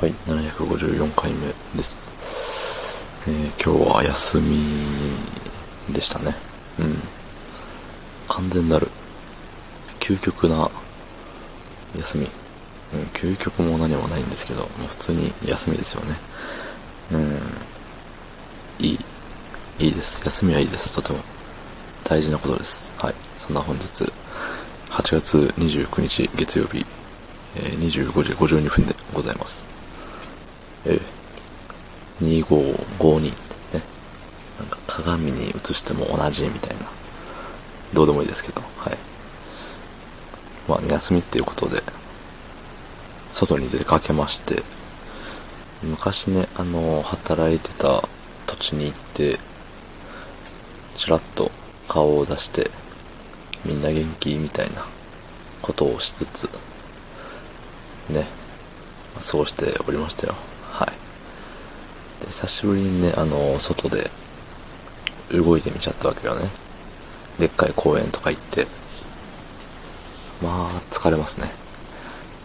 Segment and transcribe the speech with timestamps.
[0.00, 2.12] はい、754回目です。
[3.26, 4.56] えー今日は休み
[5.92, 6.36] でしたね。
[6.78, 7.02] うん。
[8.28, 8.86] 完全なる、
[9.98, 10.70] 究極な
[11.96, 12.30] 休み。
[12.94, 16.16] うん、究極も何もないんですけど、もう普通に休みですよね。
[17.10, 17.38] うん。
[18.78, 18.98] いい。
[19.80, 20.22] いいです。
[20.24, 20.94] 休みはいいです。
[20.94, 21.18] とても。
[22.04, 22.92] 大事なことです。
[22.98, 23.14] はい。
[23.36, 24.04] そんな本日、
[24.90, 26.86] 8月29日月曜日、
[27.56, 29.77] えー25時52分でございます。
[30.86, 31.18] ええ
[32.24, 33.36] 2552っ
[33.70, 33.84] てね。
[34.58, 36.90] なんか鏡に映しても同じみたいな。
[37.94, 38.98] どうでもいいですけど、はい。
[40.68, 41.82] まあね、休みっていうことで、
[43.30, 44.62] 外に出かけまして、
[45.82, 48.02] 昔ね、あの、働いてた
[48.46, 49.38] 土地に行って、
[50.96, 51.50] ちらっと
[51.86, 52.70] 顔を出して、
[53.64, 54.84] みんな元気みたいな
[55.62, 56.50] ことをしつつ、
[58.10, 58.26] ね、
[59.20, 60.34] そうしておりましたよ。
[62.30, 64.10] 久しぶりにね、あの、外で
[65.30, 66.48] 動いてみちゃったわけよね。
[67.38, 68.66] でっかい公園とか行って。
[70.42, 71.50] まあ、疲れますね。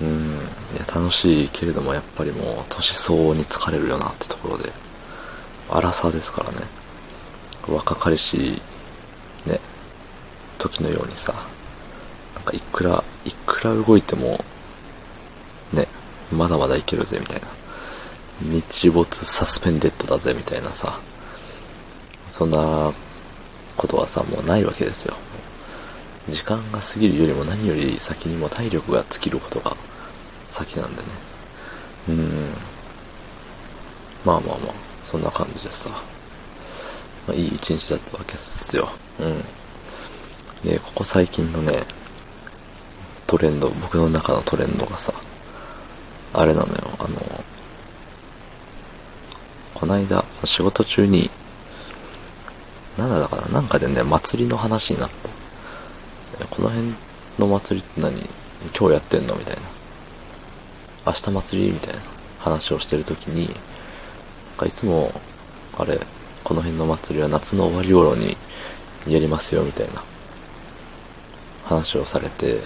[0.00, 0.36] うん。
[0.74, 4.72] いや、楽しいけれども、やっぱりもう、年相応に疲れるよなってところで、
[5.68, 6.58] 荒さですからね。
[7.68, 8.60] 若かりし、
[9.46, 9.60] ね、
[10.58, 11.34] 時のようにさ、
[12.34, 14.44] なんかいくら、いくら動いても、
[15.72, 15.88] ね、
[16.32, 17.61] まだまだいけるぜみたいな。
[18.40, 20.98] 日没サスペンデッドだぜみたいなさ、
[22.30, 22.92] そんな
[23.76, 25.14] ことはさ、もうないわけですよ。
[26.28, 29.76] 時間が過ぎるよりも何より先にも体力が尽きることが
[30.50, 31.08] 先なんでね。
[32.08, 32.50] うん。
[34.24, 35.96] まあまあまあ、そんな感じでさ、ま
[37.30, 38.88] あ、いい一日だったわけですよ。
[39.20, 40.68] うん。
[40.70, 41.72] で、ここ最近のね、
[43.26, 45.12] トレンド、僕の中のトレンドがさ、
[46.34, 47.21] あれなのよ、あの、
[49.82, 51.28] こないだ、その仕事中に、
[52.96, 55.16] なんだかな、なんかでね、祭りの話になって、
[56.50, 56.94] この辺
[57.40, 58.12] の祭りって何？
[58.78, 59.34] 今日やってんの？
[59.34, 59.62] みたいな。
[61.06, 61.72] 明日祭り？
[61.72, 62.00] みたいな。
[62.38, 63.54] 話をしてるときに、なん
[64.56, 65.10] かいつも、
[65.76, 65.98] あれ、
[66.44, 68.36] この辺の祭りは夏の終わり頃に
[69.08, 70.04] やりますよ、みたいな。
[71.64, 72.60] 話をされて、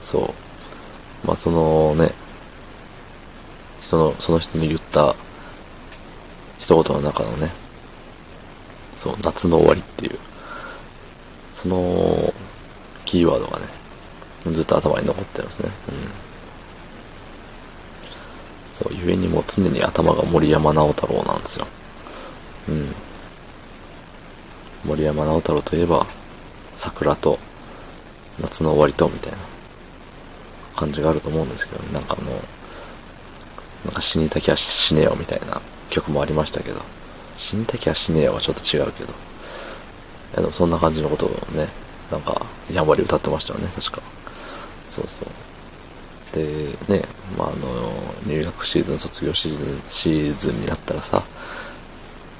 [0.00, 0.34] そ
[1.24, 1.26] う。
[1.26, 2.12] まあ、そのね、
[3.82, 5.14] その、その人の言った
[6.74, 7.50] 言の中のね、
[8.98, 10.18] そう、夏の終わりっていう、
[11.52, 12.32] その
[13.04, 13.66] キーワードがね、
[14.52, 15.70] ずっと頭に残ってますね。
[15.88, 15.94] うん。
[18.74, 21.66] そう、ゆえにもう常に頭が森山直太朗なんですよ。
[22.68, 22.94] うん。
[24.84, 26.06] 森山直太朗といえば、
[26.74, 27.38] 桜と
[28.40, 29.38] 夏の終わりとみたいな
[30.74, 35.60] 感じがあると思うんですけど、ね、なんかもう、なんか死にたきゃ死ねよみたいな
[35.92, 36.80] 曲もありましたけど、
[37.36, 39.14] 死にたきゃ死ねよはちょっと違うけど、い
[40.34, 41.68] やでもそんな感じのことをね、
[42.10, 44.02] なんか、やんわり歌ってましたよね、確か。
[44.90, 45.28] そうそう。
[46.34, 46.44] で、
[46.88, 47.04] ね、
[47.38, 47.92] まあ、あの、
[48.26, 51.22] 入学シーズン、卒業シーズン、シーズンになったらさ、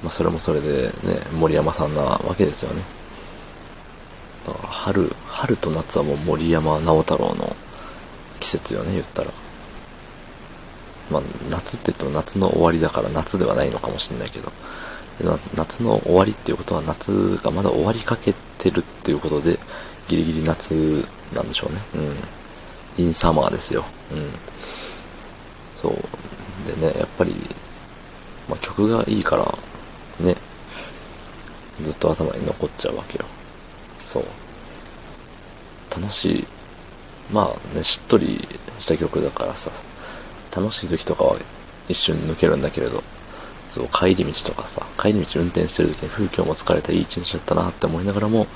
[0.01, 2.81] まあ、それもそれでね、森山さんなわけですよね。
[4.47, 7.55] だから、春、春と夏はもう森山直太朗の
[8.39, 9.29] 季節よね、言ったら。
[11.11, 14.51] まあ、夏って言っても夏の終わりだから夏ではないのかもしれないけど、
[15.55, 19.59] 夏の終わりっていうことは夏がまだ終わりかけてるっていうことで、
[20.07, 21.79] ギリギリ夏なんでしょうね。
[22.97, 23.05] うん。
[23.05, 23.85] インサマーですよ。
[24.11, 24.29] うん。
[25.75, 25.93] そう。
[26.81, 27.35] でね、やっぱり、
[28.49, 29.45] まあ、曲がいいから、
[30.25, 30.35] ね、
[31.81, 33.25] ずっと頭に残っちゃうわけよ。
[34.03, 34.25] そう。
[35.89, 36.47] 楽しい。
[37.31, 38.47] まあね、しっとり
[38.79, 39.71] した曲だからさ、
[40.55, 41.37] 楽しい時とかは
[41.87, 43.03] 一瞬抜けるんだけれど、
[43.69, 48.47] そう、帰り道とかさ、帰り道運転してる時に風景も疲れたいい一日だったなって思いながらも、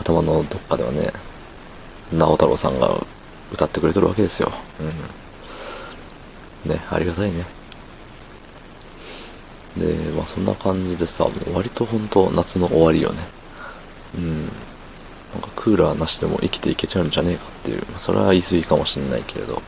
[0.00, 1.12] 頭のどっかではね、
[2.12, 2.90] 直太朗さんが
[3.52, 4.52] 歌ってくれてるわけですよ。
[6.64, 6.70] うん。
[6.70, 7.44] ね、ありがたいね。
[9.76, 13.18] で、まあそんな感じでさ、もう割と本当夏の終わりよね。
[14.16, 14.44] うん。
[15.32, 19.60] なんかクーラーなしでも生きていけちゃうんじゃねえかっていう、それは言い過ぎかもしれないけれど、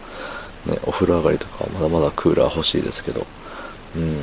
[0.67, 3.27] ね、お風呂上がりとかまだまだクーラー欲しいですけど、
[3.97, 4.17] うん。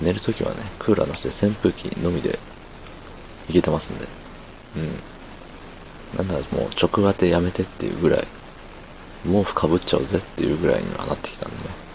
[0.00, 2.38] 寝るときはね、クーラーなしで扇風機のみで
[3.48, 4.06] いけてますんで、
[4.76, 6.18] うん。
[6.18, 8.26] なんだろう、もう直当てやめてっていうぐらい、
[9.24, 11.88] 毛布かぶっちゃうぜっていうぐらいにはなってきたんでね。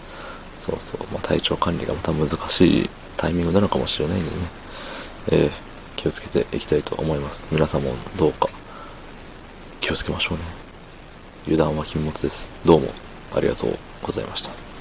[0.60, 4.36] そうそう、まあ、体調管理がまた難しいタイミングなのかもしれないんでね、
[5.30, 5.50] えー、
[5.96, 7.46] 気をつけていきたいと思います。
[7.50, 8.48] 皆さんもどうか
[9.80, 10.44] 気をつけましょうね。
[11.44, 12.48] 油断は禁物です。
[12.64, 12.88] どうも
[13.34, 14.73] ありがとうございました。